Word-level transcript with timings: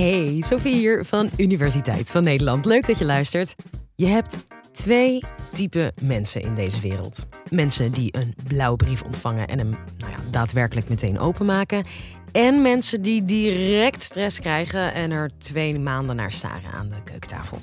Hey, 0.00 0.36
Sophie 0.38 0.74
hier 0.74 1.04
van 1.04 1.30
Universiteit 1.36 2.10
van 2.10 2.24
Nederland. 2.24 2.64
Leuk 2.64 2.86
dat 2.86 2.98
je 2.98 3.04
luistert. 3.04 3.54
Je 3.94 4.06
hebt 4.06 4.46
twee 4.72 5.22
typen 5.52 5.92
mensen 6.02 6.40
in 6.40 6.54
deze 6.54 6.80
wereld. 6.80 7.26
Mensen 7.50 7.92
die 7.92 8.16
een 8.18 8.34
blauwe 8.46 8.76
brief 8.76 9.02
ontvangen 9.02 9.48
en 9.48 9.58
hem 9.58 9.70
nou 9.70 10.12
ja, 10.12 10.18
daadwerkelijk 10.30 10.88
meteen 10.88 11.18
openmaken. 11.18 11.84
En 12.32 12.62
mensen 12.62 13.02
die 13.02 13.24
direct 13.24 14.02
stress 14.02 14.38
krijgen 14.38 14.94
en 14.94 15.10
er 15.10 15.30
twee 15.38 15.78
maanden 15.78 16.16
naar 16.16 16.32
staren 16.32 16.72
aan 16.72 16.88
de 16.88 17.02
keukentafel. 17.04 17.58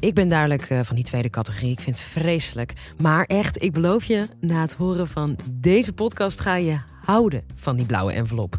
Ik 0.00 0.14
ben 0.14 0.28
duidelijk 0.28 0.70
eh, 0.70 0.80
van 0.82 0.96
die 0.96 1.04
tweede 1.04 1.30
categorie. 1.30 1.70
Ik 1.70 1.80
vind 1.80 1.98
het 1.98 2.08
vreselijk. 2.08 2.72
Maar 2.98 3.24
echt, 3.24 3.62
ik 3.62 3.72
beloof 3.72 4.04
je, 4.04 4.28
na 4.40 4.60
het 4.60 4.72
horen 4.72 5.08
van 5.08 5.36
deze 5.50 5.92
podcast 5.92 6.40
ga 6.40 6.54
je 6.54 6.78
houden 7.04 7.42
van 7.54 7.76
die 7.76 7.86
blauwe 7.86 8.12
envelop. 8.12 8.58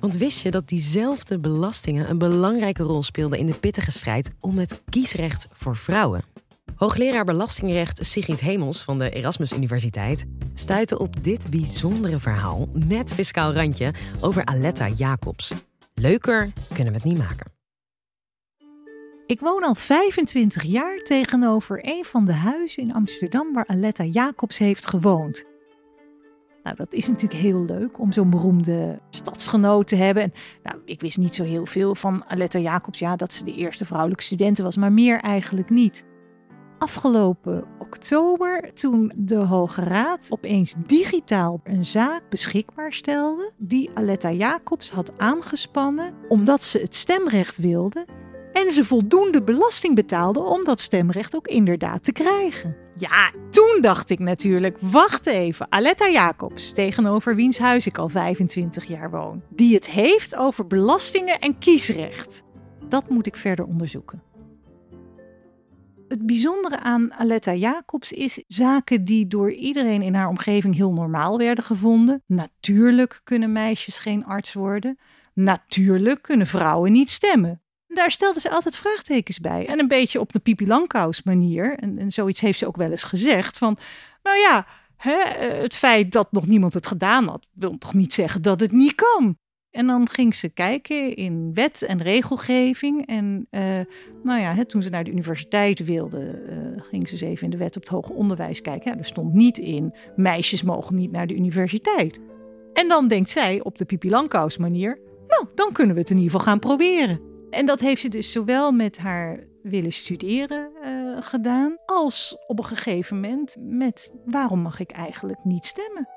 Want 0.00 0.16
wist 0.16 0.42
je 0.42 0.50
dat 0.50 0.68
diezelfde 0.68 1.38
belastingen 1.38 2.10
een 2.10 2.18
belangrijke 2.18 2.82
rol 2.82 3.02
speelden 3.02 3.38
in 3.38 3.46
de 3.46 3.58
pittige 3.58 3.90
strijd 3.90 4.30
om 4.40 4.58
het 4.58 4.82
kiesrecht 4.88 5.46
voor 5.52 5.76
vrouwen? 5.76 6.22
Hoogleraar 6.74 7.24
belastingrecht 7.24 8.06
Sigrid 8.06 8.40
Hemels 8.40 8.82
van 8.82 8.98
de 8.98 9.10
Erasmus 9.10 9.52
Universiteit 9.52 10.24
stuitte 10.54 10.98
op 10.98 11.24
dit 11.24 11.50
bijzondere 11.50 12.18
verhaal, 12.18 12.68
net 12.72 13.12
fiscaal 13.12 13.52
randje, 13.52 13.92
over 14.20 14.44
Aletta 14.44 14.88
Jacobs. 14.88 15.52
Leuker 15.94 16.52
kunnen 16.74 16.92
we 16.92 16.98
het 16.98 17.08
niet 17.08 17.18
maken. 17.18 17.52
Ik 19.26 19.40
woon 19.40 19.62
al 19.62 19.74
25 19.74 20.62
jaar 20.62 20.98
tegenover 21.02 21.78
een 21.82 22.04
van 22.04 22.24
de 22.24 22.32
huizen 22.32 22.82
in 22.82 22.94
Amsterdam 22.94 23.52
waar 23.52 23.66
Aletta 23.66 24.04
Jacobs 24.04 24.58
heeft 24.58 24.86
gewoond. 24.86 25.44
Nou, 26.68 26.80
dat 26.80 26.92
is 26.92 27.08
natuurlijk 27.08 27.40
heel 27.40 27.64
leuk 27.64 27.98
om 27.98 28.12
zo'n 28.12 28.30
beroemde 28.30 29.00
stadsgenoot 29.10 29.86
te 29.86 29.96
hebben. 29.96 30.22
En, 30.22 30.32
nou, 30.62 30.76
ik 30.84 31.00
wist 31.00 31.18
niet 31.18 31.34
zo 31.34 31.44
heel 31.44 31.66
veel 31.66 31.94
van 31.94 32.24
Aletta 32.26 32.58
Jacobs. 32.58 32.98
Ja, 32.98 33.16
dat 33.16 33.32
ze 33.32 33.44
de 33.44 33.54
eerste 33.54 33.84
vrouwelijke 33.84 34.22
studenten 34.22 34.64
was, 34.64 34.76
maar 34.76 34.92
meer 34.92 35.20
eigenlijk 35.20 35.70
niet. 35.70 36.04
Afgelopen 36.78 37.64
oktober, 37.78 38.74
toen 38.74 39.12
de 39.16 39.36
Hoge 39.36 39.82
Raad 39.82 40.26
opeens 40.30 40.74
digitaal 40.86 41.60
een 41.64 41.84
zaak 41.84 42.22
beschikbaar 42.28 42.92
stelde, 42.92 43.52
die 43.56 43.90
Aletta 43.94 44.32
Jacobs 44.32 44.90
had 44.90 45.12
aangespannen 45.18 46.14
omdat 46.28 46.62
ze 46.62 46.78
het 46.78 46.94
stemrecht 46.94 47.56
wilde 47.56 48.06
en 48.52 48.72
ze 48.72 48.84
voldoende 48.84 49.42
belasting 49.42 49.94
betaalde 49.94 50.40
om 50.40 50.64
dat 50.64 50.80
stemrecht 50.80 51.36
ook 51.36 51.46
inderdaad 51.46 52.04
te 52.04 52.12
krijgen. 52.12 52.87
Ja, 53.00 53.32
toen 53.50 53.78
dacht 53.80 54.10
ik 54.10 54.18
natuurlijk, 54.18 54.76
wacht 54.80 55.26
even, 55.26 55.66
Aletta 55.68 56.08
Jacobs, 56.08 56.72
tegenover 56.72 57.34
wiens 57.34 57.58
huis 57.58 57.86
ik 57.86 57.98
al 57.98 58.08
25 58.08 58.84
jaar 58.84 59.10
woon, 59.10 59.42
die 59.48 59.74
het 59.74 59.90
heeft 59.90 60.36
over 60.36 60.66
belastingen 60.66 61.38
en 61.38 61.58
kiesrecht. 61.58 62.42
Dat 62.88 63.08
moet 63.08 63.26
ik 63.26 63.36
verder 63.36 63.64
onderzoeken. 63.64 64.22
Het 66.08 66.26
bijzondere 66.26 66.78
aan 66.80 67.12
Aletta 67.12 67.54
Jacobs 67.54 68.12
is 68.12 68.44
zaken 68.46 69.04
die 69.04 69.26
door 69.26 69.52
iedereen 69.52 70.02
in 70.02 70.14
haar 70.14 70.28
omgeving 70.28 70.74
heel 70.74 70.92
normaal 70.92 71.38
werden 71.38 71.64
gevonden. 71.64 72.22
Natuurlijk 72.26 73.20
kunnen 73.24 73.52
meisjes 73.52 73.98
geen 73.98 74.24
arts 74.24 74.52
worden. 74.52 74.98
Natuurlijk 75.34 76.22
kunnen 76.22 76.46
vrouwen 76.46 76.92
niet 76.92 77.10
stemmen. 77.10 77.62
Daar 77.88 78.10
stelde 78.10 78.40
ze 78.40 78.50
altijd 78.50 78.76
vraagtekens 78.76 79.40
bij. 79.40 79.66
En 79.66 79.78
een 79.78 79.88
beetje 79.88 80.20
op 80.20 80.32
de 80.32 80.38
Pipi 80.38 80.66
Langkous 80.66 81.22
manier. 81.22 81.78
En, 81.78 82.10
zoiets 82.10 82.40
heeft 82.40 82.58
ze 82.58 82.66
ook 82.66 82.76
wel 82.76 82.90
eens 82.90 83.02
gezegd. 83.02 83.58
Van, 83.58 83.78
nou 84.22 84.36
ja, 84.38 84.66
hè, 84.96 85.16
het 85.62 85.74
feit 85.74 86.12
dat 86.12 86.32
nog 86.32 86.46
niemand 86.46 86.74
het 86.74 86.86
gedaan 86.86 87.28
had, 87.28 87.46
wil 87.52 87.78
toch 87.78 87.94
niet 87.94 88.12
zeggen 88.12 88.42
dat 88.42 88.60
het 88.60 88.72
niet 88.72 88.94
kan. 88.94 89.36
En 89.70 89.86
dan 89.86 90.08
ging 90.08 90.34
ze 90.34 90.48
kijken 90.48 91.14
in 91.16 91.54
wet 91.54 91.82
en 91.82 92.02
regelgeving. 92.02 93.06
En 93.06 93.46
uh, 93.50 93.60
nou 94.22 94.40
ja, 94.40 94.54
hè, 94.54 94.64
toen 94.64 94.82
ze 94.82 94.88
naar 94.88 95.04
de 95.04 95.10
universiteit 95.10 95.84
wilde, 95.84 96.42
uh, 96.48 96.82
ging 96.82 97.08
ze 97.08 97.12
eens 97.12 97.22
even 97.22 97.44
in 97.44 97.50
de 97.50 97.56
wet 97.56 97.76
op 97.76 97.82
het 97.82 97.90
hoger 97.90 98.14
onderwijs 98.14 98.60
kijken. 98.60 98.90
Ja, 98.90 98.98
er 98.98 99.04
stond 99.04 99.34
niet 99.34 99.58
in, 99.58 99.94
meisjes 100.16 100.62
mogen 100.62 100.94
niet 100.94 101.12
naar 101.12 101.26
de 101.26 101.34
universiteit. 101.34 102.18
En 102.72 102.88
dan 102.88 103.08
denkt 103.08 103.30
zij 103.30 103.62
op 103.62 103.78
de 103.78 103.84
Pipi 103.84 104.10
Langkous 104.10 104.56
manier, 104.56 104.98
nou, 105.28 105.46
dan 105.54 105.72
kunnen 105.72 105.94
we 105.94 106.00
het 106.00 106.10
in 106.10 106.16
ieder 106.16 106.30
geval 106.30 106.46
gaan 106.46 106.58
proberen. 106.58 107.27
En 107.50 107.66
dat 107.66 107.80
heeft 107.80 108.00
ze 108.00 108.08
dus 108.08 108.32
zowel 108.32 108.72
met 108.72 108.98
haar 108.98 109.46
willen 109.62 109.92
studeren 109.92 110.70
uh, 110.84 111.16
gedaan, 111.20 111.76
als 111.86 112.36
op 112.46 112.58
een 112.58 112.64
gegeven 112.64 113.20
moment 113.20 113.56
met 113.60 114.12
waarom 114.24 114.60
mag 114.60 114.80
ik 114.80 114.90
eigenlijk 114.90 115.44
niet 115.44 115.66
stemmen? 115.66 116.08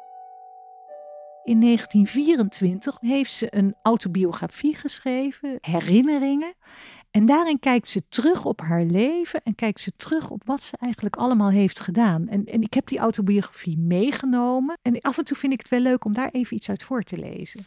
In 1.44 1.60
1924 1.60 2.98
heeft 3.00 3.34
ze 3.34 3.56
een 3.56 3.76
autobiografie 3.82 4.76
geschreven, 4.76 5.58
Herinneringen. 5.62 6.54
En 7.12 7.26
daarin 7.26 7.60
kijkt 7.60 7.88
ze 7.88 8.08
terug 8.10 8.46
op 8.46 8.62
haar 8.62 8.84
leven 8.84 9.42
en 9.44 9.56
kijkt 9.56 9.82
ze 9.82 9.92
terug 9.98 10.30
op 10.30 10.42
wat 10.46 10.62
ze 10.62 10.78
eigenlijk 10.78 11.16
allemaal 11.16 11.50
heeft 11.50 11.80
gedaan. 11.80 12.28
En, 12.28 12.46
en 12.46 12.62
ik 12.62 12.74
heb 12.74 12.88
die 12.88 13.00
autobiografie 13.00 13.78
meegenomen. 13.78 14.78
En 14.82 15.02
af 15.02 15.18
en 15.18 15.26
toe 15.26 15.38
vind 15.38 15.54
ik 15.54 15.60
het 15.60 15.70
wel 15.70 15.80
leuk 15.80 16.06
om 16.06 16.14
daar 16.14 16.30
even 16.32 16.56
iets 16.56 16.70
uit 16.70 16.84
voor 16.84 17.04
te 17.04 17.18
lezen. 17.18 17.66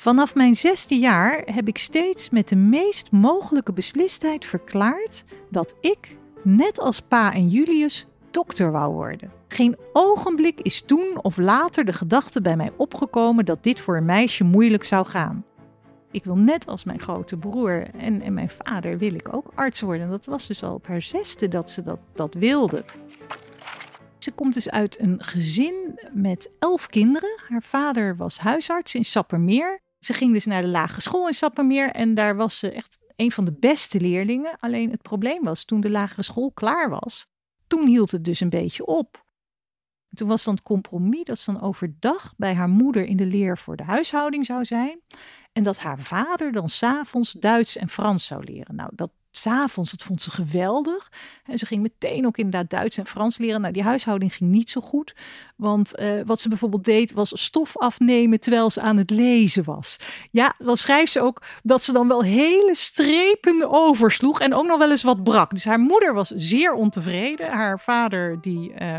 Vanaf 0.00 0.34
mijn 0.34 0.54
zesde 0.54 0.98
jaar 0.98 1.42
heb 1.44 1.68
ik 1.68 1.78
steeds 1.78 2.30
met 2.30 2.48
de 2.48 2.56
meest 2.56 3.10
mogelijke 3.10 3.72
beslistheid 3.72 4.44
verklaard 4.44 5.24
dat 5.50 5.76
ik, 5.80 6.16
net 6.42 6.78
als 6.78 7.00
pa 7.00 7.32
en 7.32 7.48
Julius, 7.48 8.06
dokter 8.30 8.72
wou 8.72 8.92
worden. 8.92 9.32
Geen 9.48 9.76
ogenblik 9.92 10.60
is 10.60 10.82
toen 10.82 11.18
of 11.22 11.36
later 11.36 11.84
de 11.84 11.92
gedachte 11.92 12.40
bij 12.40 12.56
mij 12.56 12.72
opgekomen 12.76 13.44
dat 13.44 13.62
dit 13.62 13.80
voor 13.80 13.96
een 13.96 14.04
meisje 14.04 14.44
moeilijk 14.44 14.84
zou 14.84 15.06
gaan. 15.06 15.44
Ik 16.10 16.24
wil 16.24 16.36
net 16.36 16.66
als 16.66 16.84
mijn 16.84 17.00
grote 17.00 17.36
broer 17.36 17.86
en, 17.98 18.22
en 18.22 18.34
mijn 18.34 18.50
vader 18.50 18.98
wil 18.98 19.14
ik 19.14 19.34
ook 19.34 19.52
arts 19.54 19.80
worden. 19.80 20.10
Dat 20.10 20.24
was 20.24 20.46
dus 20.46 20.62
al 20.62 20.74
op 20.74 20.86
haar 20.86 21.02
zesde 21.02 21.48
dat 21.48 21.70
ze 21.70 21.82
dat, 21.82 21.98
dat 22.14 22.34
wilde. 22.34 22.84
Ze 24.18 24.32
komt 24.32 24.54
dus 24.54 24.70
uit 24.70 25.00
een 25.00 25.22
gezin 25.22 25.98
met 26.12 26.50
elf 26.58 26.86
kinderen. 26.86 27.38
Haar 27.48 27.62
vader 27.62 28.16
was 28.16 28.38
huisarts 28.38 28.94
in 28.94 29.04
Sappermeer. 29.04 29.80
Ze 30.00 30.12
ging 30.12 30.32
dus 30.32 30.44
naar 30.44 30.62
de 30.62 30.68
lagere 30.68 31.00
school 31.00 31.26
in 31.26 31.34
Sappermeer 31.34 31.90
en 31.90 32.14
daar 32.14 32.36
was 32.36 32.58
ze 32.58 32.72
echt 32.72 32.98
een 33.16 33.32
van 33.32 33.44
de 33.44 33.52
beste 33.52 34.00
leerlingen. 34.00 34.56
Alleen 34.58 34.90
het 34.90 35.02
probleem 35.02 35.42
was, 35.44 35.64
toen 35.64 35.80
de 35.80 35.90
lagere 35.90 36.22
school 36.22 36.50
klaar 36.52 36.90
was, 36.90 37.26
toen 37.66 37.86
hield 37.86 38.10
het 38.10 38.24
dus 38.24 38.40
een 38.40 38.50
beetje 38.50 38.86
op. 38.86 39.24
Toen 40.14 40.28
was 40.28 40.44
dan 40.44 40.54
het 40.54 40.62
compromis 40.62 41.24
dat 41.24 41.38
ze 41.38 41.52
dan 41.52 41.62
overdag 41.62 42.34
bij 42.36 42.54
haar 42.54 42.68
moeder 42.68 43.04
in 43.04 43.16
de 43.16 43.26
leer 43.26 43.58
voor 43.58 43.76
de 43.76 43.82
huishouding 43.82 44.46
zou 44.46 44.64
zijn. 44.64 45.00
En 45.52 45.62
dat 45.62 45.78
haar 45.78 46.00
vader 46.00 46.52
dan 46.52 46.68
s'avonds 46.68 47.32
Duits 47.32 47.76
en 47.76 47.88
Frans 47.88 48.26
zou 48.26 48.44
leren. 48.44 48.74
Nou, 48.74 48.90
dat 48.94 49.10
s'avonds, 49.30 49.90
dat 49.90 50.02
vond 50.02 50.22
ze 50.22 50.30
geweldig. 50.30 51.10
En 51.44 51.58
ze 51.58 51.66
ging 51.66 51.82
meteen 51.82 52.26
ook 52.26 52.36
inderdaad 52.36 52.70
Duits 52.70 52.98
en 52.98 53.06
Frans 53.06 53.38
leren. 53.38 53.60
Nou, 53.60 53.72
die 53.72 53.82
huishouding 53.82 54.34
ging 54.34 54.50
niet 54.50 54.70
zo 54.70 54.80
goed. 54.80 55.14
Want 55.56 55.98
uh, 55.98 56.22
wat 56.24 56.40
ze 56.40 56.48
bijvoorbeeld 56.48 56.84
deed, 56.84 57.12
was 57.12 57.42
stof 57.42 57.76
afnemen 57.76 58.40
terwijl 58.40 58.70
ze 58.70 58.80
aan 58.80 58.96
het 58.96 59.10
lezen 59.10 59.64
was. 59.64 59.96
Ja, 60.30 60.54
dan 60.58 60.76
schrijft 60.76 61.12
ze 61.12 61.20
ook 61.20 61.42
dat 61.62 61.82
ze 61.82 61.92
dan 61.92 62.08
wel 62.08 62.22
hele 62.22 62.74
strepen 62.74 63.70
oversloeg 63.70 64.40
en 64.40 64.54
ook 64.54 64.66
nog 64.66 64.78
wel 64.78 64.90
eens 64.90 65.02
wat 65.02 65.22
brak. 65.22 65.50
Dus 65.50 65.64
haar 65.64 65.80
moeder 65.80 66.14
was 66.14 66.28
zeer 66.28 66.72
ontevreden. 66.72 67.50
Haar 67.50 67.80
vader, 67.80 68.40
die, 68.40 68.70
uh, 68.70 68.98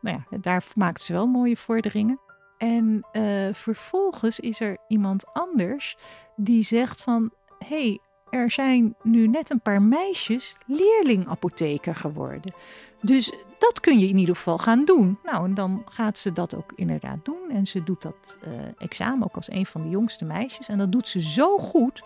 nou 0.00 0.20
ja, 0.30 0.38
daar 0.40 0.64
maakte 0.74 1.04
ze 1.04 1.12
wel 1.12 1.26
mooie 1.26 1.56
vorderingen. 1.56 2.20
En 2.58 3.06
uh, 3.12 3.22
vervolgens 3.52 4.40
is 4.40 4.60
er 4.60 4.76
iemand 4.88 5.24
anders 5.32 5.96
die 6.36 6.64
zegt 6.64 7.02
van... 7.02 7.30
hey, 7.58 8.00
er 8.30 8.50
zijn 8.50 8.94
nu 9.02 9.28
net 9.28 9.50
een 9.50 9.60
paar 9.60 9.82
meisjes 9.82 10.56
leerlingapotheker 10.66 11.94
geworden. 11.94 12.54
Dus 13.00 13.32
dat 13.58 13.80
kun 13.80 13.98
je 13.98 14.08
in 14.08 14.18
ieder 14.18 14.36
geval 14.36 14.58
gaan 14.58 14.84
doen. 14.84 15.18
Nou, 15.24 15.44
en 15.44 15.54
dan 15.54 15.82
gaat 15.88 16.18
ze 16.18 16.32
dat 16.32 16.54
ook 16.54 16.72
inderdaad 16.74 17.18
doen. 17.22 17.50
En 17.50 17.66
ze 17.66 17.84
doet 17.84 18.02
dat 18.02 18.36
uh, 18.46 18.52
examen 18.78 19.24
ook 19.24 19.36
als 19.36 19.50
een 19.50 19.66
van 19.66 19.82
de 19.82 19.88
jongste 19.88 20.24
meisjes. 20.24 20.68
En 20.68 20.78
dat 20.78 20.92
doet 20.92 21.08
ze 21.08 21.22
zo 21.22 21.58
goed. 21.58 22.02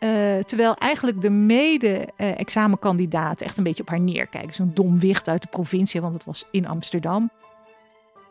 Uh, 0.00 0.38
terwijl 0.38 0.74
eigenlijk 0.74 1.20
de 1.20 1.30
mede-examenkandidaten 1.30 3.46
echt 3.46 3.58
een 3.58 3.64
beetje 3.64 3.82
op 3.82 3.88
haar 3.88 4.00
neerkijken. 4.00 4.54
Zo'n 4.54 4.70
dom 4.74 4.98
wicht 4.98 5.28
uit 5.28 5.42
de 5.42 5.48
provincie, 5.48 6.00
want 6.00 6.14
het 6.14 6.24
was 6.24 6.44
in 6.50 6.66
Amsterdam. 6.66 7.30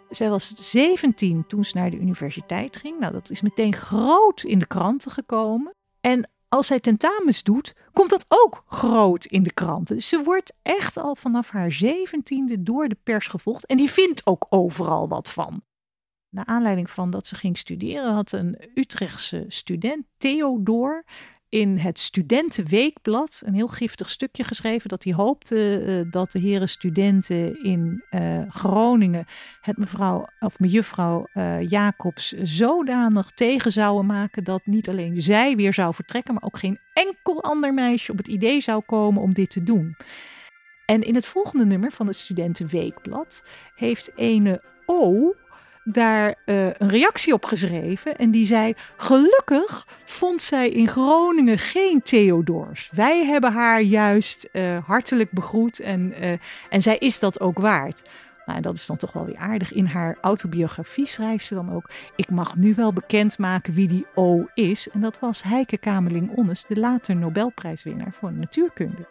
Zij 0.09 0.29
was 0.29 0.53
17 0.55 1.43
toen 1.47 1.65
ze 1.65 1.77
naar 1.77 1.89
de 1.89 1.99
universiteit 1.99 2.77
ging. 2.77 2.99
Nou, 2.99 3.13
dat 3.13 3.29
is 3.29 3.41
meteen 3.41 3.73
groot 3.73 4.43
in 4.43 4.59
de 4.59 4.65
kranten 4.65 5.11
gekomen. 5.11 5.73
En 6.01 6.29
als 6.55 6.67
zij 6.67 6.79
tentamens 6.79 7.43
doet, 7.43 7.75
komt 7.93 8.09
dat 8.09 8.25
ook 8.27 8.63
groot 8.67 9.25
in 9.25 9.43
de 9.43 9.53
kranten. 9.53 9.95
Dus 9.95 10.07
ze 10.07 10.23
wordt 10.23 10.53
echt 10.61 10.97
al 10.97 11.15
vanaf 11.15 11.49
haar 11.49 11.71
zeventiende 11.71 12.63
door 12.63 12.87
de 12.87 12.97
pers 13.03 13.27
gevolgd. 13.27 13.65
En 13.65 13.77
die 13.77 13.91
vindt 13.91 14.25
ook 14.25 14.45
overal 14.49 15.07
wat 15.07 15.31
van. 15.31 15.63
Naar 16.29 16.45
aanleiding 16.45 16.89
van 16.89 17.09
dat 17.09 17.27
ze 17.27 17.35
ging 17.35 17.57
studeren, 17.57 18.13
had 18.13 18.31
een 18.31 18.57
Utrechtse 18.75 19.45
student, 19.47 20.05
Theodor, 20.17 21.03
in 21.49 21.77
het 21.77 21.99
Studentenweekblad 21.99 23.41
een 23.45 23.53
heel 23.53 23.67
giftig 23.67 24.09
stukje 24.09 24.43
geschreven. 24.43 24.89
Dat 24.89 25.03
hij 25.03 25.13
hoopte 25.13 25.81
uh, 25.81 26.11
dat 26.11 26.31
de 26.31 26.39
heren 26.39 26.69
studenten 26.69 27.63
in 27.63 28.03
uh, 28.11 28.41
Groningen 28.49 29.25
het 29.61 29.77
mevrouw 29.77 30.27
of 30.39 30.59
mejuffrouw 30.59 31.27
uh, 31.33 31.69
Jacobs 31.69 32.31
zodanig 32.31 33.31
tegen 33.31 33.71
zouden 33.71 34.05
maken 34.05 34.43
dat 34.43 34.65
niet 34.65 34.89
alleen 34.89 35.21
zij 35.21 35.55
weer 35.55 35.73
zou 35.73 35.93
vertrekken, 35.93 36.33
maar 36.33 36.43
ook 36.43 36.57
geen 36.57 36.79
enkel 36.93 37.43
ander 37.43 37.73
meisje 37.73 38.11
op 38.11 38.17
het 38.17 38.27
idee 38.27 38.61
zou 38.61 38.81
komen 38.85 39.21
om 39.21 39.33
dit 39.33 39.49
te 39.49 39.63
doen. 39.63 39.95
En 40.85 41.01
in 41.01 41.15
het 41.15 41.27
volgende 41.27 41.65
nummer 41.65 41.91
van 41.91 42.07
het 42.07 42.15
Studentenweekblad 42.15 43.43
heeft 43.75 44.11
ene 44.15 44.63
O 44.85 45.33
daar 45.87 46.35
uh, 46.45 46.65
een 46.65 46.89
reactie 46.89 47.33
op 47.33 47.45
geschreven. 47.45 48.17
En 48.17 48.31
die 48.31 48.45
zei: 48.45 48.73
Gelukkig 48.97 49.87
vond 50.05 50.41
zij 50.41 50.69
in 50.69 50.87
Groningen 50.87 51.57
geen 51.57 52.01
Theodors. 52.03 52.89
Wij 52.91 53.25
hebben 53.25 53.53
haar 53.53 53.81
juist 53.81 54.49
uh, 54.51 54.77
hartelijk 54.85 55.31
begroet 55.31 55.79
en, 55.79 56.23
uh, 56.23 56.31
en 56.69 56.81
zij 56.81 56.97
is 56.97 57.19
dat 57.19 57.39
ook 57.39 57.59
waard. 57.59 58.03
Nou, 58.45 58.61
dat 58.61 58.75
is 58.75 58.85
dan 58.85 58.97
toch 58.97 59.13
wel 59.13 59.25
weer 59.25 59.37
aardig. 59.37 59.73
In 59.73 59.85
haar 59.85 60.17
autobiografie 60.21 61.05
schrijft 61.05 61.45
ze 61.45 61.53
dan 61.53 61.73
ook: 61.73 61.89
Ik 62.15 62.29
mag 62.29 62.55
nu 62.55 62.75
wel 62.75 62.93
bekendmaken 62.93 63.73
wie 63.73 63.87
die 63.87 64.05
O 64.15 64.45
is. 64.53 64.89
En 64.89 65.01
dat 65.01 65.19
was 65.19 65.43
Heike 65.43 65.77
Kamerling-Onnes, 65.77 66.65
de 66.67 66.79
later 66.79 67.15
Nobelprijswinnaar 67.15 68.13
voor 68.13 68.33
natuurkunde. 68.33 69.07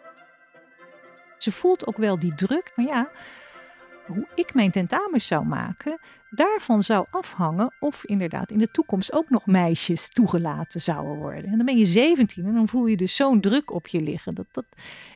Ze 1.37 1.51
voelt 1.51 1.87
ook 1.87 1.97
wel 1.97 2.19
die 2.19 2.35
druk, 2.35 2.71
maar 2.75 2.85
ja, 2.85 3.09
hoe 4.05 4.27
ik 4.35 4.53
mijn 4.53 4.71
tentamens 4.71 5.27
zou 5.27 5.45
maken, 5.45 5.99
daarvan 6.35 6.83
zou 6.83 7.05
afhangen 7.11 7.73
of 7.79 8.05
inderdaad 8.05 8.51
in 8.51 8.57
de 8.57 8.71
toekomst 8.71 9.13
ook 9.13 9.29
nog 9.29 9.45
meisjes 9.45 10.09
toegelaten 10.09 10.81
zouden 10.81 11.15
worden. 11.15 11.43
En 11.45 11.57
dan 11.57 11.65
ben 11.65 11.77
je 11.77 11.85
17 11.85 12.45
en 12.45 12.53
dan 12.53 12.67
voel 12.67 12.85
je 12.85 12.97
dus 12.97 13.15
zo'n 13.15 13.41
druk 13.41 13.71
op 13.71 13.87
je 13.87 14.01
liggen. 14.01 14.35
Dat, 14.35 14.45
dat, 14.51 14.65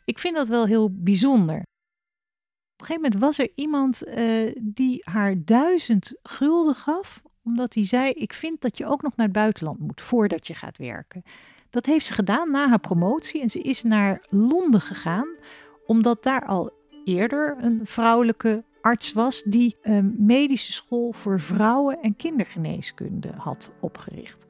ik 0.06 0.20
vind 0.20 0.36
dat 0.36 0.48
wel 0.48 0.66
heel 0.66 0.90
bijzonder. 0.92 1.56
Op 1.56 2.86
een 2.86 2.86
gegeven 2.86 3.02
moment 3.02 3.22
was 3.22 3.40
er 3.40 3.50
iemand 3.56 4.08
uh, 4.08 4.56
die 4.62 5.02
haar 5.04 5.36
duizend 5.46 6.20
gulden 6.24 6.76
gaf, 6.76 7.22
omdat 7.44 7.74
hij 7.74 7.86
zei: 7.86 8.12
Ik 8.12 8.34
vind 8.34 8.62
dat 8.62 8.78
je 8.78 8.86
ook 8.86 9.02
nog 9.02 9.16
naar 9.16 9.26
het 9.26 9.36
buitenland 9.36 9.80
moet 9.80 10.02
voordat 10.02 10.48
je 10.48 10.54
gaat 10.54 10.78
werken. 10.78 11.24
Dat 11.70 11.86
heeft 11.86 12.06
ze 12.06 12.14
gedaan 12.14 12.52
na 12.52 12.68
haar 12.68 12.80
promotie 12.80 13.42
en 13.42 13.50
ze 13.50 13.60
is 13.60 13.84
naar 13.84 14.26
Londen 14.30 14.82
gegaan, 14.82 15.28
omdat 15.86 16.24
daar 16.24 16.46
al 16.46 16.72
eerder 17.04 17.58
een 17.60 17.82
vrouwelijke 17.84 18.64
arts 18.82 19.14
was 19.14 19.44
die 19.46 19.76
een 19.82 20.16
medische 20.18 20.72
school 20.72 21.12
voor 21.12 21.40
vrouwen- 21.40 22.02
en 22.02 22.16
kindergeneeskunde 22.16 23.32
had 23.38 23.72
opgericht. 23.80 24.46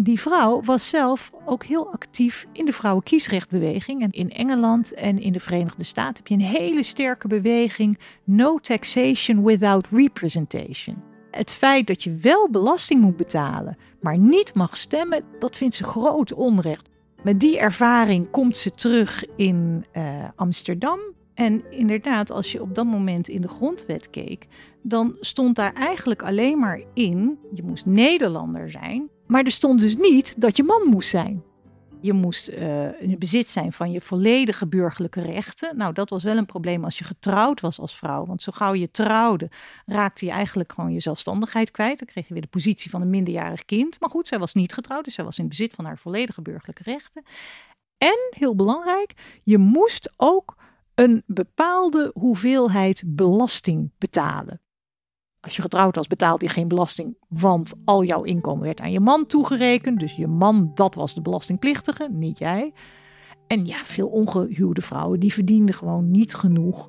Die 0.00 0.20
vrouw 0.20 0.62
was 0.62 0.88
zelf 0.88 1.30
ook 1.44 1.64
heel 1.64 1.92
actief 1.92 2.46
in 2.52 2.64
de 2.64 2.72
vrouwenkiesrechtbeweging. 2.72 4.02
En 4.02 4.10
in 4.10 4.30
Engeland 4.30 4.94
en 4.94 5.18
in 5.18 5.32
de 5.32 5.40
Verenigde 5.40 5.84
Staten 5.84 6.16
heb 6.16 6.26
je 6.26 6.34
een 6.34 6.60
hele 6.60 6.82
sterke 6.82 7.28
beweging 7.28 7.98
No 8.24 8.58
Taxation 8.58 9.44
Without 9.44 9.86
Representation. 9.90 11.02
Het 11.30 11.50
feit 11.50 11.86
dat 11.86 12.02
je 12.02 12.14
wel 12.14 12.50
belasting 12.50 13.00
moet 13.00 13.16
betalen, 13.16 13.76
maar 14.00 14.18
niet 14.18 14.54
mag 14.54 14.76
stemmen, 14.76 15.24
dat 15.38 15.56
vindt 15.56 15.74
ze 15.74 15.84
groot 15.84 16.32
onrecht. 16.32 16.88
Met 17.22 17.40
die 17.40 17.58
ervaring 17.58 18.30
komt 18.30 18.56
ze 18.56 18.70
terug 18.70 19.24
in 19.36 19.84
uh, 19.92 20.24
Amsterdam 20.36 20.98
en 21.38 21.70
inderdaad, 21.70 22.30
als 22.30 22.52
je 22.52 22.62
op 22.62 22.74
dat 22.74 22.84
moment 22.84 23.28
in 23.28 23.40
de 23.40 23.48
grondwet 23.48 24.10
keek, 24.10 24.46
dan 24.82 25.16
stond 25.20 25.56
daar 25.56 25.72
eigenlijk 25.72 26.22
alleen 26.22 26.58
maar 26.58 26.80
in: 26.94 27.38
je 27.54 27.62
moest 27.62 27.86
Nederlander 27.86 28.70
zijn. 28.70 29.08
Maar 29.26 29.44
er 29.44 29.50
stond 29.50 29.80
dus 29.80 29.96
niet 29.96 30.40
dat 30.40 30.56
je 30.56 30.62
man 30.62 30.82
moest 30.86 31.08
zijn. 31.08 31.42
Je 32.00 32.12
moest 32.12 32.48
uh, 32.48 33.02
in 33.02 33.18
bezit 33.18 33.48
zijn 33.48 33.72
van 33.72 33.90
je 33.90 34.00
volledige 34.00 34.66
burgerlijke 34.66 35.20
rechten. 35.20 35.76
Nou, 35.76 35.92
dat 35.92 36.10
was 36.10 36.22
wel 36.22 36.36
een 36.36 36.46
probleem 36.46 36.84
als 36.84 36.98
je 36.98 37.04
getrouwd 37.04 37.60
was 37.60 37.80
als 37.80 37.96
vrouw. 37.96 38.26
Want 38.26 38.42
zo 38.42 38.52
gauw 38.52 38.74
je 38.74 38.90
trouwde, 38.90 39.50
raakte 39.86 40.24
je 40.24 40.30
eigenlijk 40.30 40.72
gewoon 40.72 40.92
je 40.92 41.00
zelfstandigheid 41.00 41.70
kwijt. 41.70 41.98
Dan 41.98 42.08
kreeg 42.08 42.28
je 42.28 42.32
weer 42.32 42.42
de 42.42 42.48
positie 42.48 42.90
van 42.90 43.00
een 43.00 43.10
minderjarig 43.10 43.64
kind. 43.64 44.00
Maar 44.00 44.10
goed, 44.10 44.28
zij 44.28 44.38
was 44.38 44.54
niet 44.54 44.72
getrouwd, 44.72 45.04
dus 45.04 45.14
zij 45.14 45.24
was 45.24 45.38
in 45.38 45.48
bezit 45.48 45.74
van 45.74 45.84
haar 45.84 45.98
volledige 45.98 46.42
burgerlijke 46.42 46.82
rechten. 46.82 47.22
En 47.98 48.18
heel 48.30 48.54
belangrijk, 48.54 49.14
je 49.42 49.58
moest 49.58 50.12
ook 50.16 50.56
een 50.98 51.22
bepaalde 51.26 52.10
hoeveelheid 52.14 53.02
belasting 53.06 53.90
betalen. 53.98 54.60
Als 55.40 55.56
je 55.56 55.62
getrouwd 55.62 55.96
was, 55.96 56.06
betaalde 56.06 56.44
je 56.44 56.50
geen 56.50 56.68
belasting, 56.68 57.16
want 57.28 57.74
al 57.84 58.04
jouw 58.04 58.22
inkomen 58.22 58.64
werd 58.64 58.80
aan 58.80 58.90
je 58.90 59.00
man 59.00 59.26
toegerekend. 59.26 60.00
Dus 60.00 60.16
je 60.16 60.26
man, 60.26 60.70
dat 60.74 60.94
was 60.94 61.14
de 61.14 61.22
belastingplichtige, 61.22 62.08
niet 62.12 62.38
jij. 62.38 62.72
En 63.46 63.66
ja, 63.66 63.76
veel 63.76 64.08
ongehuwde 64.08 64.82
vrouwen, 64.82 65.20
die 65.20 65.32
verdienden 65.32 65.74
gewoon 65.74 66.10
niet 66.10 66.34
genoeg 66.34 66.88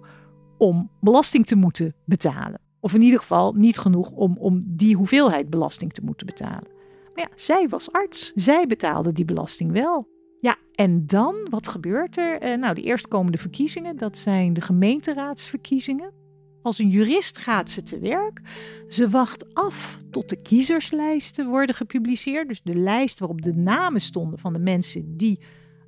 om 0.57 0.89
belasting 0.99 1.45
te 1.45 1.55
moeten 1.55 1.95
betalen. 2.05 2.61
Of 2.79 2.93
in 2.93 3.01
ieder 3.01 3.19
geval 3.19 3.53
niet 3.53 3.77
genoeg 3.77 4.11
om, 4.11 4.37
om 4.37 4.63
die 4.65 4.95
hoeveelheid 4.95 5.49
belasting 5.49 5.93
te 5.93 6.01
moeten 6.03 6.25
betalen. 6.25 6.67
Maar 7.15 7.29
ja, 7.29 7.29
zij 7.35 7.67
was 7.67 7.91
arts. 7.91 8.31
Zij 8.35 8.67
betaalde 8.67 9.11
die 9.11 9.25
belasting 9.25 9.71
wel. 9.71 10.07
Ja, 10.41 10.55
en 10.75 11.07
dan, 11.07 11.35
wat 11.49 11.67
gebeurt 11.67 12.17
er? 12.17 12.43
Uh, 12.43 12.55
nou, 12.55 12.75
de 12.75 12.81
eerstkomende 12.81 13.37
verkiezingen, 13.37 13.97
dat 13.97 14.17
zijn 14.17 14.53
de 14.53 14.61
gemeenteraadsverkiezingen. 14.61 16.13
Als 16.61 16.79
een 16.79 16.89
jurist 16.89 17.37
gaat 17.37 17.71
ze 17.71 17.83
te 17.83 17.99
werk. 17.99 18.41
Ze 18.87 19.09
wacht 19.09 19.53
af 19.53 19.97
tot 20.11 20.29
de 20.29 20.41
kiezerslijsten 20.41 21.47
worden 21.47 21.75
gepubliceerd. 21.75 22.47
Dus 22.47 22.61
de 22.63 22.75
lijst 22.75 23.19
waarop 23.19 23.41
de 23.41 23.53
namen 23.53 24.01
stonden 24.01 24.39
van 24.39 24.53
de 24.53 24.59
mensen 24.59 25.17
die 25.17 25.39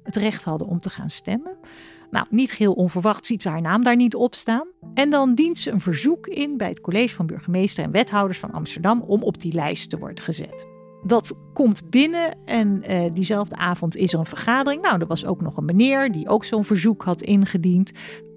het 0.04 0.16
recht 0.16 0.44
hadden 0.44 0.68
om 0.68 0.80
te 0.80 0.90
gaan 0.90 1.10
stemmen. 1.10 1.58
Nou, 2.12 2.26
niet 2.30 2.52
geheel 2.52 2.74
onverwacht 2.74 3.26
ziet 3.26 3.42
ze 3.42 3.50
haar 3.50 3.62
naam 3.62 3.84
daar 3.84 3.96
niet 3.96 4.16
op 4.16 4.36
staan. 4.36 4.68
En 4.94 5.10
dan 5.10 5.36
dient 5.36 5.60
ze 5.60 5.72
een 5.72 5.82
verzoek 5.82 6.28
in 6.28 6.58
bij 6.58 6.70
het 6.70 6.82
college 6.82 7.16
van 7.16 7.26
burgemeester 7.26 7.84
en 7.84 7.92
wethouders 7.92 8.40
van 8.40 8.52
Amsterdam 8.52 9.02
om 9.02 9.24
op 9.24 9.40
die 9.40 9.54
lijst 9.54 9.90
te 9.90 9.98
worden 9.98 10.24
gezet. 10.24 10.71
Dat 11.04 11.36
komt 11.54 11.90
binnen 11.90 12.38
en 12.46 12.92
uh, 12.92 13.04
diezelfde 13.14 13.56
avond 13.56 13.96
is 13.96 14.14
er 14.14 14.20
een 14.20 14.26
vergadering. 14.26 14.82
Nou, 14.82 15.00
er 15.00 15.08
was 15.08 15.26
ook 15.26 15.42
nog 15.42 15.58
een 15.58 15.66
meneer 15.66 16.12
die 16.12 16.28
ook 16.28 16.46
zo'n 16.46 16.66
verzoek 16.66 17.04
had 17.04 17.22
ingediend. 17.22 17.92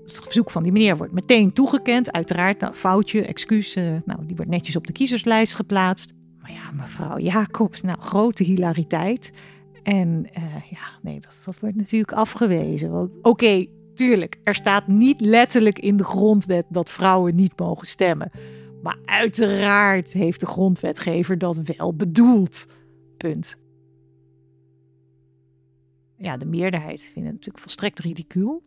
Het 0.04 0.20
verzoek 0.22 0.50
van 0.50 0.62
die 0.62 0.72
meneer 0.72 0.96
wordt 0.96 1.12
meteen 1.12 1.52
toegekend. 1.52 2.12
Uiteraard, 2.12 2.60
nou, 2.60 2.74
foutje, 2.74 3.26
excuus. 3.26 3.76
Uh, 3.76 3.84
nou, 4.04 4.26
die 4.26 4.36
wordt 4.36 4.50
netjes 4.50 4.76
op 4.76 4.86
de 4.86 4.92
kiezerslijst 4.92 5.54
geplaatst. 5.54 6.12
Maar 6.40 6.52
ja, 6.52 6.72
mevrouw 6.72 7.18
Jacobs, 7.18 7.80
nou, 7.80 8.00
grote 8.00 8.44
hilariteit. 8.44 9.32
En 9.82 10.26
uh, 10.38 10.44
ja, 10.70 10.98
nee, 11.02 11.20
dat, 11.20 11.58
wordt 11.60 11.76
natuurlijk 11.76 12.12
afgewezen. 12.12 12.90
Want 12.90 13.18
oké, 13.22 13.66
tuurlijk, 13.94 14.36
er 14.44 14.54
staat 14.54 14.86
niet 14.86 15.20
letterlijk 15.20 15.78
in 15.78 15.96
de 15.96 16.04
grondwet 16.04 16.64
dat 16.68 16.90
vrouwen 16.90 17.34
niet 17.34 17.52
mogen 17.58 17.86
stemmen. 17.86 18.30
Maar 18.84 18.98
uiteraard 19.04 20.12
heeft 20.12 20.40
de 20.40 20.46
grondwetgever 20.46 21.38
dat 21.38 21.58
wel 21.58 21.94
bedoeld. 21.94 22.66
Punt. 23.16 23.56
Ja, 26.16 26.36
de 26.36 26.46
meerderheid 26.46 27.00
vindt 27.00 27.14
het 27.14 27.24
natuurlijk 27.24 27.58
volstrekt 27.58 27.98
ridicuul. 27.98 28.62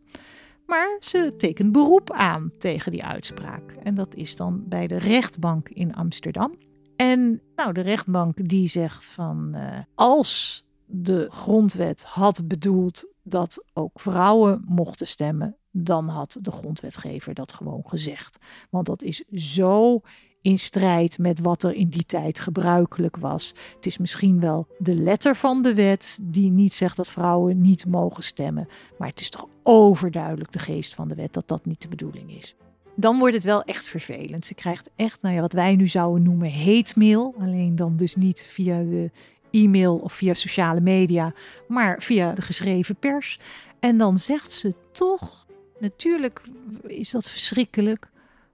Maar 0.66 0.96
ze 1.00 1.34
tekent 1.36 1.72
beroep 1.72 2.10
aan 2.12 2.50
tegen 2.58 2.92
die 2.92 3.04
uitspraak. 3.04 3.72
En 3.82 3.94
dat 3.94 4.14
is 4.14 4.36
dan 4.36 4.68
bij 4.68 4.86
de 4.86 4.98
rechtbank 4.98 5.68
in 5.68 5.94
Amsterdam. 5.94 6.58
En 6.96 7.42
nou, 7.56 7.72
de 7.72 7.80
rechtbank 7.80 8.48
die 8.48 8.68
zegt 8.68 9.04
van 9.04 9.52
uh, 9.54 9.78
als 9.94 10.64
de 10.84 11.26
grondwet 11.30 12.02
had 12.02 12.48
bedoeld 12.48 13.12
dat 13.22 13.64
ook 13.72 14.00
vrouwen 14.00 14.64
mochten 14.66 15.06
stemmen, 15.06 15.56
dan 15.70 16.08
had 16.08 16.38
de 16.40 16.50
grondwetgever 16.50 17.34
dat 17.34 17.52
gewoon 17.52 17.82
gezegd. 17.86 18.38
Want 18.70 18.86
dat 18.86 19.02
is 19.02 19.24
zo 19.32 20.00
in 20.42 20.58
strijd 20.58 21.18
met 21.18 21.40
wat 21.40 21.62
er 21.62 21.74
in 21.74 21.88
die 21.88 22.04
tijd 22.04 22.38
gebruikelijk 22.38 23.16
was. 23.16 23.54
Het 23.74 23.86
is 23.86 23.98
misschien 23.98 24.40
wel 24.40 24.66
de 24.78 24.94
letter 24.94 25.36
van 25.36 25.62
de 25.62 25.74
wet 25.74 26.18
die 26.22 26.50
niet 26.50 26.74
zegt 26.74 26.96
dat 26.96 27.08
vrouwen 27.08 27.60
niet 27.60 27.86
mogen 27.86 28.22
stemmen. 28.22 28.68
Maar 28.98 29.08
het 29.08 29.20
is 29.20 29.30
toch 29.30 29.46
overduidelijk 29.62 30.52
de 30.52 30.58
geest 30.58 30.94
van 30.94 31.08
de 31.08 31.14
wet 31.14 31.32
dat 31.32 31.48
dat 31.48 31.66
niet 31.66 31.82
de 31.82 31.88
bedoeling 31.88 32.36
is. 32.36 32.54
Dan 32.94 33.18
wordt 33.18 33.34
het 33.34 33.44
wel 33.44 33.62
echt 33.62 33.86
vervelend. 33.86 34.46
Ze 34.46 34.54
krijgt 34.54 34.90
echt 34.96 35.22
nou 35.22 35.34
ja, 35.34 35.40
wat 35.40 35.52
wij 35.52 35.76
nu 35.76 35.86
zouden 35.86 36.22
noemen 36.22 36.52
hate 36.52 36.92
mail. 36.94 37.34
Alleen 37.38 37.76
dan 37.76 37.96
dus 37.96 38.14
niet 38.14 38.46
via 38.50 38.78
de 38.78 39.10
e-mail 39.50 39.96
of 39.96 40.12
via 40.12 40.34
sociale 40.34 40.80
media, 40.80 41.32
maar 41.68 42.02
via 42.02 42.32
de 42.32 42.42
geschreven 42.42 42.96
pers. 42.96 43.40
En 43.80 43.98
dan 43.98 44.18
zegt 44.18 44.52
ze 44.52 44.74
toch 44.92 45.46
Natuurlijk 45.80 46.42
is 46.82 47.10
dat 47.10 47.30
verschrikkelijk. 47.30 48.10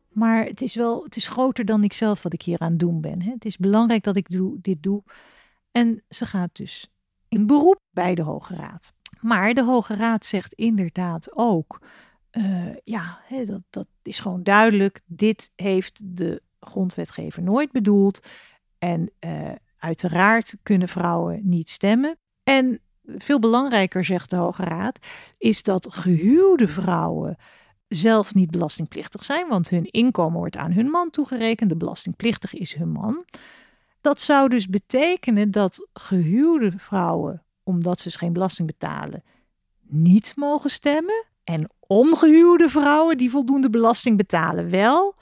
Maar 0.09 0.45
het 0.45 0.63
is 0.63 0.75
wel, 0.75 1.05
het 1.05 1.17
is 1.17 1.29
groter 1.29 1.65
dan 1.65 1.85
ik 1.85 1.93
zelf 1.93 2.23
wat 2.23 2.33
ik 2.33 2.43
hier 2.43 2.59
aan 2.59 2.77
doen 2.77 3.01
ben. 3.01 3.23
Hè. 3.23 3.31
Het 3.31 3.45
is 3.45 3.57
belangrijk 3.57 4.03
dat 4.03 4.17
ik 4.17 4.29
doe, 4.31 4.59
dit 4.61 4.83
doe. 4.83 5.03
En 5.71 6.03
ze 6.09 6.27
gaat 6.27 6.51
dus 6.53 6.91
in 7.29 7.47
beroep 7.47 7.81
bij 7.91 8.15
de 8.15 8.23
Hoge 8.23 8.55
Raad. 8.55 8.93
Maar 9.21 9.55
de 9.55 9.65
Hoge 9.65 9.95
Raad 9.95 10.27
zegt 10.27 10.53
inderdaad 10.53 11.37
ook, 11.37 11.81
uh, 12.33 12.77
ja, 12.85 13.21
hè, 13.23 13.45
dat, 13.45 13.63
dat 13.71 13.87
is 14.03 14.21
gewoon 14.21 14.43
duidelijk. 14.43 15.01
Dit 15.07 15.51
heeft 15.55 16.01
de 16.17 16.43
grondwetgever 16.61 17.43
nooit 17.43 17.73
bedoeld. 17.73 18.27
En 18.79 19.11
uh, 19.21 19.53
uiteraard 19.77 20.57
kunnen 20.63 20.89
vrouwen 20.89 21.41
niet 21.43 21.71
stemmen. 21.71 22.19
En 22.43 22.81
Veel 23.07 23.39
belangrijker, 23.39 24.05
zegt 24.05 24.31
de 24.31 24.37
Hoge 24.37 24.65
Raad, 24.65 24.99
is 25.39 25.63
dat 25.63 25.87
gehuwde 25.91 26.69
vrouwen 26.69 27.37
zelf 27.89 28.35
niet 28.35 28.51
belastingplichtig 28.51 29.25
zijn, 29.25 29.49
want 29.49 29.69
hun 29.69 29.91
inkomen 29.91 30.39
wordt 30.39 30.57
aan 30.57 30.73
hun 30.73 30.87
man 30.87 31.11
toegerekend. 31.11 31.71
De 31.71 31.77
belastingplichtige 31.77 32.57
is 32.57 32.75
hun 32.75 32.91
man. 32.91 33.25
Dat 34.01 34.21
zou 34.21 34.49
dus 34.49 34.69
betekenen 34.69 35.51
dat 35.51 35.89
gehuwde 35.93 36.73
vrouwen, 36.77 37.43
omdat 37.63 37.99
ze 37.99 38.09
dus 38.09 38.17
geen 38.17 38.33
belasting 38.33 38.67
betalen, 38.67 39.23
niet 39.81 40.33
mogen 40.37 40.71
stemmen. 40.71 41.25
En 41.45 41.71
ongehuwde 41.87 42.69
vrouwen 42.69 43.19
die 43.19 43.31
voldoende 43.31 43.71
belasting 43.71 44.17
betalen 44.17 44.71
wel. 44.71 45.15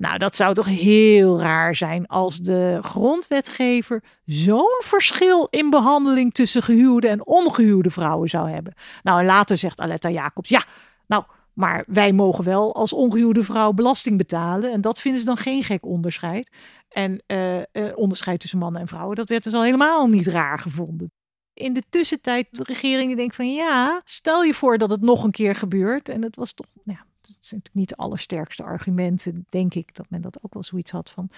Nou, 0.00 0.18
dat 0.18 0.36
zou 0.36 0.54
toch 0.54 0.66
heel 0.66 1.40
raar 1.40 1.74
zijn 1.74 2.06
als 2.06 2.38
de 2.38 2.78
grondwetgever 2.82 4.02
zo'n 4.24 4.80
verschil 4.84 5.46
in 5.50 5.70
behandeling 5.70 6.34
tussen 6.34 6.62
gehuwde 6.62 7.08
en 7.08 7.26
ongehuwde 7.26 7.90
vrouwen 7.90 8.28
zou 8.28 8.50
hebben. 8.50 8.74
Nou, 9.02 9.20
en 9.20 9.26
later 9.26 9.56
zegt 9.56 9.80
Aletta 9.80 10.10
Jacobs, 10.10 10.48
ja, 10.48 10.64
nou, 11.06 11.24
maar 11.52 11.84
wij 11.86 12.12
mogen 12.12 12.44
wel 12.44 12.74
als 12.74 12.92
ongehuwde 12.92 13.42
vrouw 13.42 13.72
belasting 13.72 14.16
betalen. 14.16 14.72
En 14.72 14.80
dat 14.80 15.00
vinden 15.00 15.20
ze 15.20 15.26
dan 15.26 15.36
geen 15.36 15.62
gek 15.62 15.86
onderscheid. 15.86 16.50
En 16.88 17.22
uh, 17.26 17.56
uh, 17.56 17.62
onderscheid 17.94 18.40
tussen 18.40 18.58
mannen 18.58 18.80
en 18.80 18.88
vrouwen, 18.88 19.16
dat 19.16 19.28
werd 19.28 19.44
dus 19.44 19.54
al 19.54 19.62
helemaal 19.62 20.06
niet 20.06 20.26
raar 20.26 20.58
gevonden. 20.58 21.12
In 21.54 21.72
de 21.72 21.82
tussentijd, 21.90 22.46
de 22.50 22.64
regering 22.64 23.06
die 23.06 23.16
denkt 23.16 23.34
van 23.34 23.54
ja, 23.54 24.00
stel 24.04 24.42
je 24.42 24.54
voor 24.54 24.78
dat 24.78 24.90
het 24.90 25.00
nog 25.00 25.24
een 25.24 25.30
keer 25.30 25.54
gebeurt. 25.54 26.08
En 26.08 26.22
het 26.22 26.36
was 26.36 26.52
toch, 26.52 26.66
ja, 26.84 27.04
zijn 27.40 27.60
natuurlijk 27.60 27.74
niet 27.74 27.88
de 27.88 27.96
allersterkste 27.96 28.62
argumenten, 28.62 29.46
denk 29.48 29.74
ik, 29.74 29.94
dat 29.94 30.06
men 30.08 30.20
dat 30.20 30.38
ook 30.42 30.54
wel 30.54 30.62
zoiets 30.62 30.90
had 30.90 31.10
van. 31.10 31.30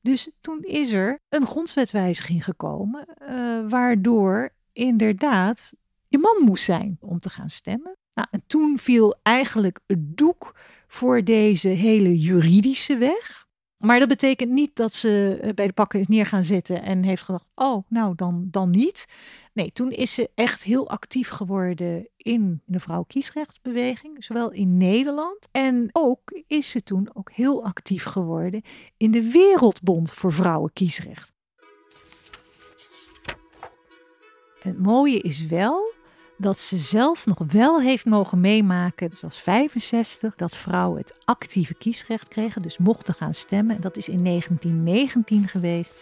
Dus 0.00 0.30
toen 0.40 0.62
is 0.62 0.92
er 0.92 1.20
een 1.28 1.46
grondwetwijziging 1.46 2.44
gekomen, 2.44 3.06
uh, 3.22 3.68
waardoor 3.68 4.52
inderdaad 4.72 5.74
je 6.08 6.18
man 6.18 6.42
moest 6.44 6.64
zijn 6.64 6.96
om 7.00 7.20
te 7.20 7.30
gaan 7.30 7.50
stemmen. 7.50 7.96
Nou, 8.14 8.28
en 8.30 8.42
toen 8.46 8.78
viel 8.78 9.18
eigenlijk 9.22 9.80
het 9.86 10.16
doek 10.16 10.54
voor 10.86 11.24
deze 11.24 11.68
hele 11.68 12.18
juridische 12.18 12.96
weg. 12.96 13.39
Maar 13.80 13.98
dat 13.98 14.08
betekent 14.08 14.50
niet 14.50 14.76
dat 14.76 14.92
ze 14.92 15.38
eh, 15.42 15.54
bij 15.54 15.66
de 15.66 15.72
pakken 15.72 16.00
is 16.00 16.06
neer 16.06 16.26
gaan 16.26 16.44
zitten 16.44 16.82
en 16.82 17.02
heeft 17.02 17.22
gedacht: 17.22 17.44
oh, 17.54 17.84
nou 17.88 18.14
dan, 18.16 18.48
dan 18.50 18.70
niet. 18.70 19.06
Nee, 19.52 19.72
toen 19.72 19.90
is 19.90 20.14
ze 20.14 20.30
echt 20.34 20.62
heel 20.62 20.88
actief 20.88 21.28
geworden 21.28 22.08
in 22.16 22.62
de 22.64 22.80
vrouwenkiesrechtsbeweging, 22.80 24.24
zowel 24.24 24.50
in 24.50 24.76
Nederland. 24.76 25.48
En 25.50 25.88
ook 25.92 26.42
is 26.46 26.70
ze 26.70 26.82
toen 26.82 27.10
ook 27.14 27.30
heel 27.32 27.64
actief 27.64 28.04
geworden 28.04 28.62
in 28.96 29.10
de 29.10 29.30
Wereldbond 29.30 30.12
voor 30.12 30.32
Vrouwenkiesrecht. 30.32 31.32
Het 34.60 34.78
mooie 34.78 35.20
is 35.20 35.46
wel 35.46 35.92
dat 36.40 36.58
ze 36.58 36.78
zelf 36.78 37.26
nog 37.26 37.38
wel 37.46 37.80
heeft 37.80 38.04
mogen 38.04 38.40
meemaken, 38.40 39.10
het 39.10 39.20
was 39.20 39.40
65, 39.40 40.34
dat 40.36 40.56
vrouwen 40.56 40.98
het 40.98 41.14
actieve 41.24 41.74
kiesrecht 41.74 42.28
kregen, 42.28 42.62
dus 42.62 42.78
mochten 42.78 43.14
gaan 43.14 43.34
stemmen. 43.34 43.80
Dat 43.80 43.96
is 43.96 44.08
in 44.08 44.24
1919 44.24 45.48
geweest. 45.48 45.94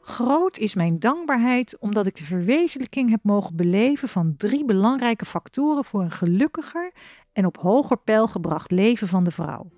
Groot 0.00 0.58
is 0.58 0.74
mijn 0.74 0.98
dankbaarheid 0.98 1.78
omdat 1.78 2.06
ik 2.06 2.16
de 2.16 2.24
verwezenlijking 2.24 3.10
heb 3.10 3.20
mogen 3.22 3.56
beleven 3.56 4.08
van 4.08 4.34
drie 4.36 4.64
belangrijke 4.64 5.24
factoren 5.24 5.84
voor 5.84 6.00
een 6.00 6.10
gelukkiger 6.10 6.92
en 7.32 7.46
op 7.46 7.56
hoger 7.56 7.98
peil 7.98 8.28
gebracht 8.28 8.70
leven 8.70 9.08
van 9.08 9.24
de 9.24 9.30
vrouw. 9.30 9.70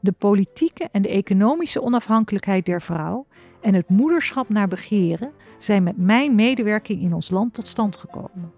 De 0.00 0.12
politieke 0.12 0.88
en 0.92 1.02
de 1.02 1.08
economische 1.08 1.82
onafhankelijkheid 1.82 2.66
der 2.66 2.82
vrouw 2.82 3.26
en 3.64 3.74
het 3.74 3.88
moederschap 3.88 4.48
naar 4.48 4.68
begeren 4.68 5.32
zijn 5.58 5.82
met 5.82 5.96
mijn 5.96 6.34
medewerking 6.34 7.02
in 7.02 7.14
ons 7.14 7.30
land 7.30 7.54
tot 7.54 7.68
stand 7.68 7.96
gekomen. 7.96 8.52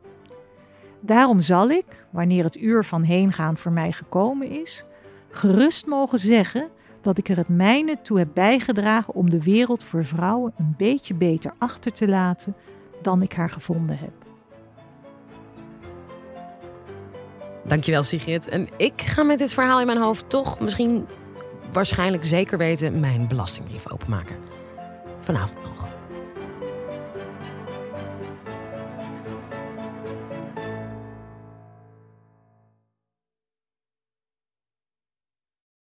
Daarom 1.01 1.41
zal 1.41 1.71
ik, 1.71 2.07
wanneer 2.11 2.45
het 2.45 2.57
uur 2.57 2.85
van 2.85 3.03
heengaan 3.03 3.57
voor 3.57 3.73
mij 3.73 3.93
gekomen 3.93 4.51
is, 4.61 4.85
gerust 5.31 5.87
mogen 5.87 6.19
zeggen 6.19 6.69
dat 7.01 7.19
ik 7.19 7.29
er 7.29 7.37
het 7.37 7.49
mijne 7.49 7.99
toe 8.03 8.19
heb 8.19 8.29
bijgedragen 8.35 9.15
om 9.15 9.31
de 9.31 9.43
wereld 9.43 9.85
voor 9.85 10.05
vrouwen 10.05 10.53
een 10.59 10.75
beetje 10.77 11.15
beter 11.15 11.53
achter 11.59 11.93
te 11.93 12.09
laten 12.09 12.55
dan 13.03 13.23
ik 13.23 13.33
haar 13.33 13.51
gevonden 13.51 13.99
heb. 13.99 14.13
Dankjewel 17.67 18.03
Sigrid. 18.03 18.49
En 18.49 18.69
ik 18.77 19.01
ga 19.01 19.23
met 19.23 19.39
dit 19.39 19.53
verhaal 19.53 19.81
in 19.81 19.87
mijn 19.87 19.99
hoofd 19.99 20.31
toch 20.31 20.61
misschien 20.61 21.07
waarschijnlijk 21.73 22.25
zeker 22.25 22.59
weten 22.59 23.01
mijn 23.01 23.29
belastingbrief 23.29 23.91
openmaken. 23.93 24.37
Vanavond 25.27 25.63
nog. 25.63 25.96